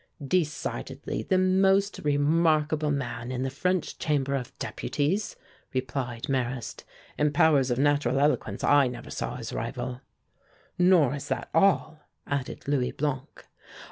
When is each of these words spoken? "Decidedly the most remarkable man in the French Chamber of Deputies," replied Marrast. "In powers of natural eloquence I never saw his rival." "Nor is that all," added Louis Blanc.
"Decidedly 0.27 1.21
the 1.21 1.37
most 1.37 1.99
remarkable 1.99 2.89
man 2.89 3.31
in 3.31 3.43
the 3.43 3.51
French 3.51 3.99
Chamber 3.99 4.33
of 4.33 4.57
Deputies," 4.57 5.35
replied 5.75 6.27
Marrast. 6.27 6.83
"In 7.19 7.31
powers 7.31 7.69
of 7.69 7.77
natural 7.77 8.19
eloquence 8.19 8.63
I 8.63 8.87
never 8.87 9.11
saw 9.11 9.35
his 9.35 9.53
rival." 9.53 10.01
"Nor 10.79 11.13
is 11.13 11.27
that 11.27 11.49
all," 11.53 11.99
added 12.25 12.67
Louis 12.67 12.91
Blanc. 12.93 13.45